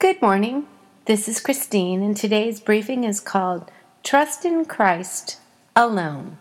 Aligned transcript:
Good 0.00 0.22
morning. 0.22 0.68
This 1.06 1.26
is 1.26 1.40
Christine, 1.40 2.04
and 2.04 2.16
today's 2.16 2.60
briefing 2.60 3.02
is 3.02 3.18
called 3.18 3.68
Trust 4.04 4.44
in 4.44 4.64
Christ 4.64 5.38
Alone. 5.74 6.38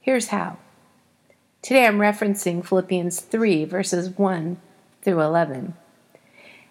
Here's 0.00 0.28
how. 0.28 0.58
Today 1.62 1.86
I'm 1.86 1.98
referencing 1.98 2.66
Philippians 2.66 3.20
3, 3.20 3.66
verses 3.66 4.18
1 4.18 4.56
through 5.00 5.20
11. 5.20 5.74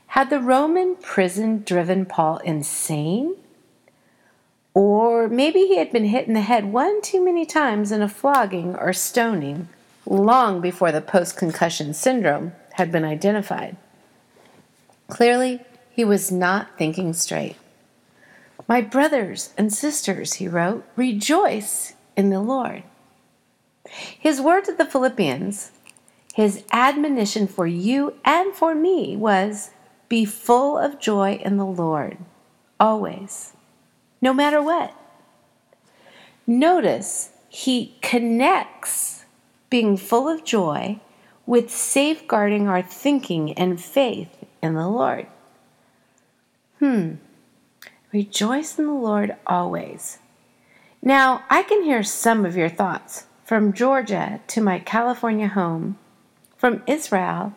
Had 0.07 0.29
the 0.29 0.41
Roman 0.41 0.97
prison 0.97 1.63
driven 1.65 2.05
Paul 2.05 2.39
insane? 2.39 3.35
Or 4.73 5.29
maybe 5.29 5.59
he 5.59 5.77
had 5.77 5.93
been 5.93 6.03
hit 6.03 6.27
in 6.27 6.33
the 6.33 6.41
head 6.41 6.73
one 6.73 7.01
too 7.01 7.23
many 7.23 7.45
times 7.45 7.89
in 7.89 8.01
a 8.01 8.09
flogging 8.09 8.75
or 8.75 8.91
stoning 8.91 9.69
long 10.05 10.59
before 10.59 10.91
the 10.91 10.99
post 10.99 11.37
concussion 11.37 11.93
syndrome 11.93 12.51
had 12.73 12.91
been 12.91 13.05
identified. 13.05 13.77
Clearly, 15.07 15.61
he 16.01 16.05
was 16.05 16.31
not 16.31 16.79
thinking 16.79 17.13
straight. 17.13 17.55
My 18.67 18.81
brothers 18.81 19.53
and 19.55 19.71
sisters, 19.71 20.33
he 20.33 20.47
wrote, 20.47 20.83
rejoice 20.95 21.93
in 22.17 22.31
the 22.31 22.39
Lord. 22.39 22.81
His 23.85 24.41
word 24.41 24.65
to 24.65 24.73
the 24.73 24.87
Philippians, 24.87 25.69
his 26.33 26.63
admonition 26.71 27.45
for 27.45 27.67
you 27.67 28.15
and 28.25 28.51
for 28.55 28.73
me 28.73 29.15
was 29.15 29.69
be 30.09 30.25
full 30.25 30.75
of 30.75 30.99
joy 30.99 31.39
in 31.45 31.57
the 31.57 31.67
Lord, 31.67 32.17
always, 32.79 33.53
no 34.23 34.33
matter 34.33 34.59
what. 34.59 34.95
Notice 36.47 37.29
he 37.47 37.95
connects 38.01 39.25
being 39.69 39.97
full 39.97 40.27
of 40.27 40.43
joy 40.43 40.99
with 41.45 41.69
safeguarding 41.69 42.67
our 42.67 42.81
thinking 42.81 43.53
and 43.53 43.79
faith 43.79 44.35
in 44.63 44.73
the 44.73 44.87
Lord. 44.87 45.27
Hmm. 46.81 47.17
Rejoice 48.11 48.79
in 48.79 48.87
the 48.87 48.93
Lord 48.93 49.35
always. 49.45 50.17
Now, 50.99 51.43
I 51.47 51.61
can 51.61 51.83
hear 51.83 52.01
some 52.01 52.43
of 52.43 52.57
your 52.57 52.69
thoughts 52.69 53.27
from 53.45 53.71
Georgia 53.71 54.39
to 54.47 54.61
my 54.61 54.79
California 54.79 55.47
home, 55.47 55.99
from 56.57 56.81
Israel 56.87 57.53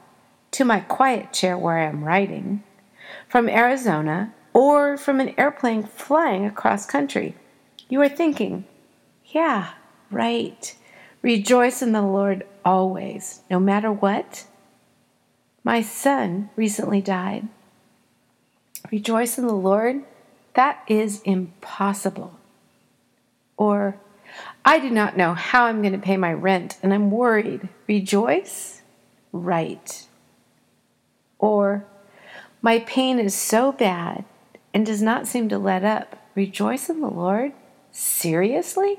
to 0.50 0.67
my 0.67 0.80
quiet 0.80 1.33
chair 1.33 1.56
where 1.56 1.78
I 1.78 1.86
am 1.86 2.05
writing, 2.05 2.64
from 3.27 3.48
Arizona, 3.48 4.34
or 4.52 4.98
from 4.98 5.20
an 5.20 5.34
airplane 5.39 5.84
flying 5.84 6.45
across 6.45 6.84
country. 6.84 7.34
You 7.89 8.02
are 8.02 8.11
thinking, 8.11 8.67
yeah, 9.28 9.70
right. 10.11 10.77
Rejoice 11.22 11.80
in 11.80 11.92
the 11.92 12.02
Lord 12.02 12.47
always, 12.62 13.41
no 13.50 13.58
matter 13.58 13.91
what. 13.91 14.45
My 15.64 15.80
son 15.80 16.50
recently 16.56 17.00
died. 17.00 17.48
Rejoice 18.90 19.38
in 19.38 19.46
the 19.46 19.54
Lord? 19.54 20.04
That 20.54 20.82
is 20.86 21.20
impossible. 21.22 22.38
Or, 23.56 23.96
I 24.64 24.78
do 24.78 24.90
not 24.90 25.16
know 25.16 25.34
how 25.34 25.64
I'm 25.64 25.80
going 25.82 25.92
to 25.92 25.98
pay 25.98 26.16
my 26.16 26.32
rent 26.32 26.78
and 26.82 26.92
I'm 26.92 27.10
worried. 27.10 27.68
Rejoice? 27.86 28.82
Right. 29.32 30.06
Or, 31.38 31.84
my 32.62 32.80
pain 32.80 33.18
is 33.18 33.34
so 33.34 33.72
bad 33.72 34.24
and 34.72 34.86
does 34.86 35.02
not 35.02 35.27
seem 35.27 35.48
to 35.48 35.58
let 35.58 35.84
up. 35.84 36.16
Rejoice 36.34 36.88
in 36.88 37.00
the 37.00 37.10
Lord? 37.10 37.52
Seriously? 37.92 38.98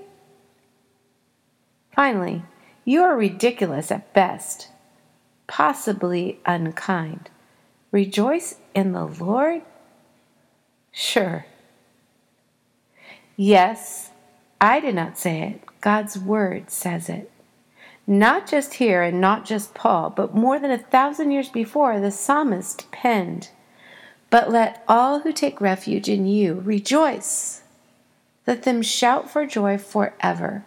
Finally, 1.93 2.43
you 2.83 3.01
are 3.01 3.15
ridiculous 3.15 3.91
at 3.91 4.13
best, 4.13 4.69
possibly 5.47 6.39
unkind. 6.45 7.29
Rejoice 7.91 8.55
in 8.73 8.91
the 8.91 9.05
Lord? 9.05 9.63
Sure. 10.97 11.45
Yes, 13.35 14.11
I 14.61 14.79
did 14.79 14.95
not 14.95 15.17
say 15.17 15.41
it. 15.41 15.81
God's 15.81 16.17
word 16.17 16.71
says 16.71 17.09
it. 17.09 17.29
Not 18.07 18.47
just 18.47 18.75
here 18.75 19.03
and 19.03 19.19
not 19.19 19.43
just 19.43 19.73
Paul, 19.73 20.09
but 20.09 20.33
more 20.33 20.57
than 20.57 20.71
a 20.71 20.77
thousand 20.77 21.31
years 21.31 21.49
before, 21.49 21.99
the 21.99 22.11
psalmist 22.11 22.89
penned, 22.91 23.49
But 24.29 24.49
let 24.49 24.85
all 24.87 25.19
who 25.19 25.33
take 25.33 25.59
refuge 25.59 26.07
in 26.07 26.27
you 26.27 26.61
rejoice. 26.63 27.63
Let 28.47 28.63
them 28.63 28.81
shout 28.81 29.29
for 29.29 29.45
joy 29.45 29.77
forever. 29.77 30.63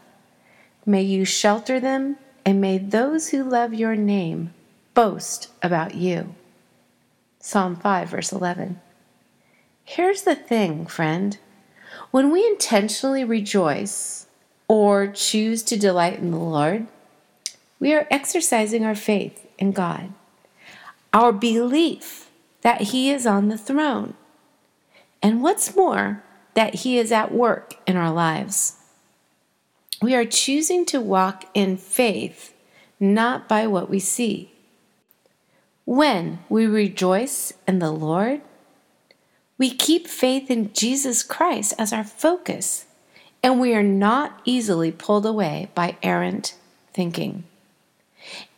May 0.84 1.02
you 1.04 1.24
shelter 1.24 1.80
them, 1.80 2.18
and 2.44 2.60
may 2.60 2.76
those 2.76 3.30
who 3.30 3.42
love 3.42 3.72
your 3.72 3.96
name 3.96 4.52
boast 4.92 5.48
about 5.62 5.94
you. 5.94 6.34
Psalm 7.40 7.76
5, 7.76 8.10
verse 8.10 8.30
11. 8.30 8.80
Here's 9.90 10.20
the 10.20 10.34
thing, 10.34 10.84
friend. 10.84 11.38
When 12.10 12.30
we 12.30 12.46
intentionally 12.46 13.24
rejoice 13.24 14.26
or 14.68 15.06
choose 15.06 15.62
to 15.62 15.78
delight 15.78 16.18
in 16.18 16.30
the 16.30 16.36
Lord, 16.36 16.88
we 17.80 17.94
are 17.94 18.06
exercising 18.10 18.84
our 18.84 18.94
faith 18.94 19.46
in 19.56 19.72
God, 19.72 20.12
our 21.14 21.32
belief 21.32 22.28
that 22.60 22.82
He 22.92 23.10
is 23.10 23.26
on 23.26 23.48
the 23.48 23.56
throne, 23.56 24.12
and 25.22 25.42
what's 25.42 25.74
more, 25.74 26.22
that 26.52 26.74
He 26.74 26.98
is 26.98 27.10
at 27.10 27.32
work 27.32 27.76
in 27.86 27.96
our 27.96 28.12
lives. 28.12 28.76
We 30.02 30.14
are 30.14 30.26
choosing 30.26 30.84
to 30.84 31.00
walk 31.00 31.46
in 31.54 31.78
faith, 31.78 32.52
not 33.00 33.48
by 33.48 33.66
what 33.66 33.88
we 33.88 34.00
see. 34.00 34.52
When 35.86 36.40
we 36.50 36.66
rejoice 36.66 37.54
in 37.66 37.78
the 37.78 37.90
Lord, 37.90 38.42
we 39.58 39.70
keep 39.70 40.06
faith 40.06 40.50
in 40.50 40.72
Jesus 40.72 41.22
Christ 41.22 41.74
as 41.78 41.92
our 41.92 42.04
focus, 42.04 42.86
and 43.42 43.60
we 43.60 43.74
are 43.74 43.82
not 43.82 44.40
easily 44.44 44.92
pulled 44.92 45.26
away 45.26 45.68
by 45.74 45.96
errant 46.02 46.54
thinking. 46.94 47.44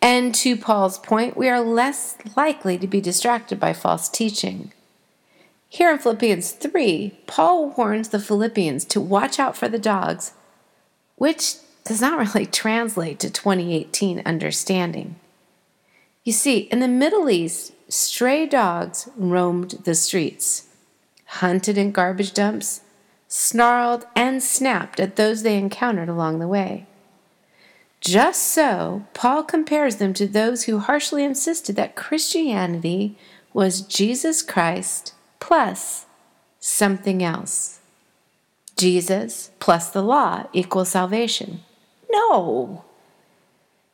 And 0.02 0.34
to 0.36 0.56
Paul's 0.56 0.98
point, 0.98 1.36
we 1.36 1.48
are 1.48 1.60
less 1.60 2.16
likely 2.36 2.78
to 2.78 2.86
be 2.86 3.00
distracted 3.00 3.58
by 3.58 3.72
false 3.72 4.08
teaching. 4.08 4.72
Here 5.68 5.90
in 5.90 5.98
Philippians 5.98 6.52
3, 6.52 7.18
Paul 7.26 7.70
warns 7.70 8.08
the 8.08 8.18
Philippians 8.18 8.84
to 8.86 9.00
watch 9.00 9.38
out 9.38 9.56
for 9.56 9.68
the 9.68 9.78
dogs 9.78 10.32
which 11.16 11.56
does 11.84 12.00
not 12.00 12.18
really 12.34 12.46
translate 12.46 13.20
to 13.20 13.30
2018 13.30 14.22
understanding. 14.24 15.16
You 16.24 16.32
see, 16.32 16.58
in 16.58 16.80
the 16.80 16.88
Middle 16.88 17.30
East, 17.30 17.72
stray 17.88 18.46
dogs 18.46 19.08
roamed 19.16 19.82
the 19.84 19.94
streets, 19.94 20.68
hunted 21.30 21.78
in 21.78 21.92
garbage 21.92 22.32
dumps, 22.32 22.80
snarled 23.28 24.04
and 24.16 24.42
snapped 24.42 24.98
at 24.98 25.14
those 25.14 25.42
they 25.42 25.56
encountered 25.56 26.08
along 26.08 26.40
the 26.40 26.48
way. 26.48 26.86
Just 28.00 28.42
so, 28.48 29.04
Paul 29.14 29.44
compares 29.44 29.96
them 29.96 30.12
to 30.14 30.26
those 30.26 30.64
who 30.64 30.78
harshly 30.78 31.22
insisted 31.22 31.76
that 31.76 31.94
Christianity 31.94 33.16
was 33.52 33.82
Jesus 33.82 34.42
Christ 34.42 35.14
plus 35.38 36.06
something 36.58 37.22
else. 37.22 37.80
Jesus 38.76 39.50
plus 39.60 39.90
the 39.90 40.02
law 40.02 40.46
equals 40.52 40.88
salvation. 40.88 41.60
No. 42.10 42.84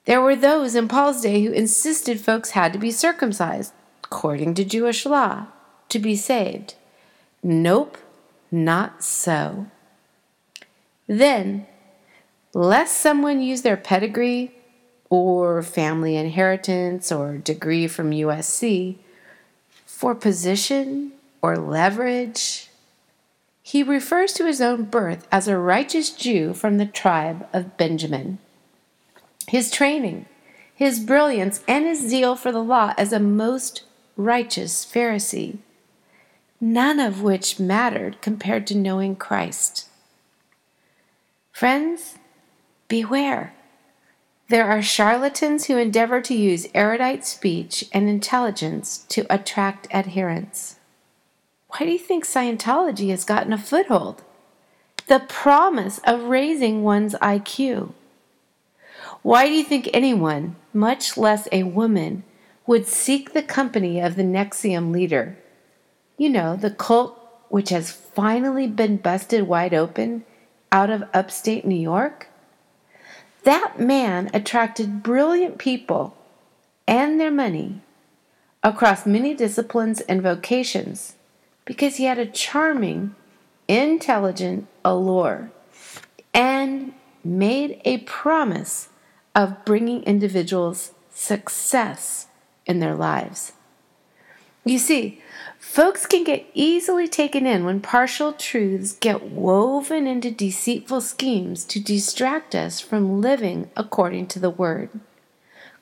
There 0.07 0.23
were 0.23 0.37
those 0.37 0.75
in 0.75 0.89
Paul's 0.89 1.21
day 1.21 1.43
who 1.43 1.53
insisted 1.53 2.21
folks 2.21 2.51
had 2.51 2.73
to 2.73 2.79
be 2.79 2.93
circumcised, 2.93 3.73
according 4.05 4.55
to 4.55 4.65
Jewish 4.65 5.05
law, 5.05 5.49
to 5.89 5.99
be 5.99 6.17
saved. 6.17 6.77
Nope, 7.49 7.97
not 8.51 9.05
so. 9.05 9.67
Then, 11.07 11.69
lest 12.53 12.97
someone 12.97 13.41
use 13.41 13.63
their 13.63 13.77
pedigree 13.77 14.51
or 15.11 15.63
family 15.63 16.17
inheritance 16.17 17.13
or 17.13 17.39
degree 17.39 17.87
from 17.87 18.11
USC 18.11 18.97
for 19.85 20.13
position 20.17 21.13
or 21.41 21.57
leverage 21.57 22.69
he 23.63 23.85
refers 23.85 24.33
to 24.33 24.47
his 24.47 24.61
own 24.61 24.85
birth 24.85 25.29
as 25.31 25.47
a 25.47 25.57
righteous 25.57 26.11
Jew 26.11 26.53
from 26.53 26.79
the 26.79 26.87
tribe 26.87 27.49
of 27.53 27.77
Benjamin. 27.77 28.39
His 29.47 29.71
training, 29.71 30.27
his 30.75 30.99
brilliance, 30.99 31.63
and 31.69 31.85
his 31.85 32.01
zeal 32.01 32.35
for 32.35 32.51
the 32.51 32.63
law 32.63 32.93
as 32.97 33.13
a 33.13 33.21
most 33.21 33.83
righteous 34.17 34.85
Pharisee, 34.85 35.59
none 36.61 36.99
of 36.99 37.23
which 37.23 37.61
mattered 37.61 38.21
compared 38.21 38.67
to 38.67 38.75
knowing 38.75 39.17
Christ. 39.17 39.89
Friends, 41.53 42.17
beware. 42.89 43.55
There 44.49 44.67
are 44.67 44.83
charlatans 44.83 45.67
who 45.67 45.77
endeavor 45.77 46.21
to 46.21 46.35
use 46.35 46.69
erudite 46.75 47.27
speech 47.27 47.85
and 47.93 48.09
intelligence 48.09 48.99
to 49.09 49.27
attract 49.29 49.89
adherents. 49.93 50.77
Why 51.69 51.81
do 51.81 51.91
you 51.91 51.99
think 51.99 52.25
Scientology 52.25 53.11
has 53.11 53.25
gotten 53.25 53.53
a 53.53 53.59
foothold? 53.59 54.23
The 55.09 55.21
promise 55.21 55.99
of 56.05 56.25
raising 56.25 56.83
one's 56.83 57.15
IQ. 57.15 57.93
Why 59.23 59.47
do 59.47 59.53
you 59.53 59.65
think 59.65 59.91
anyone, 59.93 60.57
much 60.73 61.17
less 61.17 61.49
a 61.51 61.65
woman, 61.65 62.23
would 62.67 62.87
seek 62.87 63.33
the 63.33 63.43
company 63.43 64.01
of 64.01 64.15
the 64.15 64.23
NXIVM 64.23 64.93
leader? 64.93 65.37
You 66.17 66.31
know, 66.31 66.57
the 66.57 66.71
cult 66.71 67.19
which 67.49 67.71
has 67.71 67.91
finally 67.91 68.67
been 68.67 68.97
busted 68.97 69.47
wide 69.47 69.75
open 69.75 70.25
out 70.73 70.91
of 70.91 71.05
upstate 71.13 71.65
New 71.65 71.79
York? 71.79 72.29
That 73.45 73.79
man 73.79 74.31
attracted 74.35 75.03
brilliant 75.03 75.59
people 75.59 76.17
and 76.89 77.21
their 77.21 77.31
money 77.31 77.81
across 78.63 79.07
many 79.07 79.35
disciplines 79.35 80.01
and 80.03 80.23
vocations 80.23 81.15
because 81.65 81.97
he 81.97 82.05
had 82.05 82.19
a 82.19 82.27
charming, 82.27 83.15
intelligent 83.69 84.67
allure 84.85 85.51
and 86.33 86.93
made 87.23 87.81
a 87.85 87.99
promise 87.99 88.89
of 89.35 89.65
bringing 89.65 90.03
individuals 90.05 90.93
success 91.11 92.27
in 92.67 92.81
their 92.81 92.95
lives. 92.95 93.53
You 94.67 94.79
see, 94.79 95.23
folks 95.61 96.07
can 96.07 96.25
get 96.25 96.45
easily 96.53 97.07
taken 97.07 97.47
in 97.47 97.65
when 97.65 97.81
partial 97.81 98.33
truths 98.33 98.95
get 98.95 99.23
woven 99.23 100.09
into 100.09 100.33
deceitful 100.33 101.03
schemes 101.03 101.65
to 101.67 101.79
distract 101.79 102.53
us 102.53 102.81
from 102.81 103.21
living 103.21 103.71
according 103.77 104.27
to 104.27 104.41
the 104.41 104.51
Word, 104.51 104.91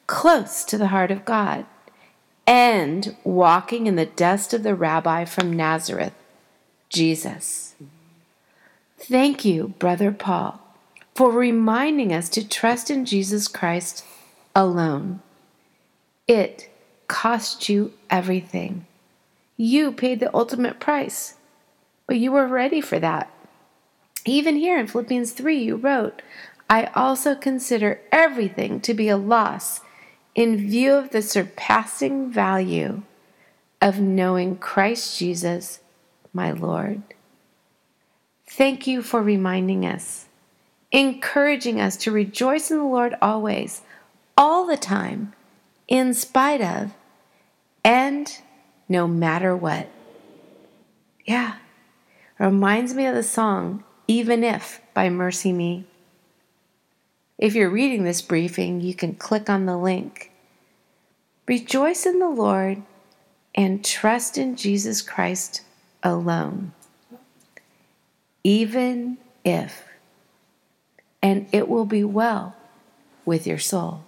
close 0.07 0.65
to 0.65 0.77
the 0.77 0.89
heart 0.89 1.11
of 1.11 1.25
God, 1.25 1.65
and 2.47 3.17
walking 3.25 3.87
in 3.87 3.97
the 3.97 4.05
dust 4.05 4.53
of 4.53 4.63
the 4.63 4.75
rabbi 4.75 5.25
from 5.25 5.51
Nazareth, 5.51 6.13
Jesus. 6.91 7.75
Thank 8.99 9.47
you, 9.47 9.69
Brother 9.79 10.13
Paul, 10.13 10.61
for 11.15 11.31
reminding 11.31 12.13
us 12.13 12.29
to 12.29 12.47
trust 12.47 12.91
in 12.91 13.07
Jesus 13.07 13.49
Christ 13.49 14.05
alone. 14.55 15.21
It 16.29 16.69
cost 17.09 17.69
you 17.69 17.93
everything. 18.11 18.87
You 19.57 19.93
paid 19.93 20.21
the 20.21 20.35
ultimate 20.35 20.81
price, 20.81 21.35
but 22.07 22.17
you 22.17 22.33
were 22.33 22.49
ready 22.49 22.81
for 22.81 22.99
that. 22.99 23.31
Even 24.25 24.57
here 24.57 24.79
in 24.79 24.87
Philippians 24.87 25.33
3, 25.33 25.57
you 25.57 25.77
wrote, 25.77 26.23
I 26.69 26.87
also 26.95 27.35
consider 27.35 28.01
everything 28.11 28.81
to 28.81 28.95
be 28.95 29.09
a 29.09 29.17
loss 29.17 29.81
in 30.35 30.57
view 30.57 30.95
of 30.95 31.11
the 31.11 31.23
surpassing 31.23 32.31
value 32.31 33.03
of 33.81 34.01
knowing 34.01 34.57
Christ 34.57 35.19
Jesus, 35.19 35.81
my 36.33 36.51
Lord. 36.51 37.03
Thank 38.49 38.87
you 38.87 39.03
for 39.03 39.23
reminding 39.23 39.85
us, 39.85 40.27
encouraging 40.91 41.81
us 41.81 41.97
to 41.99 42.11
rejoice 42.11 42.71
in 42.71 42.79
the 42.79 42.85
Lord 42.85 43.15
always, 43.21 43.83
all 44.37 44.67
the 44.67 44.77
time, 44.77 45.35
in 45.89 46.15
spite 46.15 46.61
of, 46.61 46.93
and 47.85 48.41
no 48.89 49.07
matter 49.07 49.57
what. 49.57 49.89
Yeah, 51.25 51.57
reminds 52.39 52.95
me 52.95 53.07
of 53.07 53.15
the 53.15 53.23
song 53.23 53.85
Even 54.07 54.45
If 54.45 54.81
by 54.93 55.09
MercyMe. 55.09 55.85
If 57.39 57.55
you're 57.55 57.71
reading 57.71 58.05
this 58.05 58.23
briefing, 58.23 58.81
you 58.81 58.95
can 58.95 59.15
click 59.15 59.51
on 59.51 59.67
the 59.67 59.77
link. 59.77 60.31
Rejoice 61.47 62.07
in 62.07 62.21
the 62.21 62.29
Lord 62.29 62.83
and 63.55 63.85
trust 63.85 64.39
in 64.39 64.57
Jesus 64.57 65.03
Christ 65.03 65.63
alone. 66.03 66.73
Even 68.43 69.19
if, 69.45 69.85
and 71.23 71.47
it 71.53 71.69
will 71.69 71.87
be 71.87 72.05
well 72.05 72.57
with 73.25 73.47
your 73.47 73.59
soul. 73.59 74.05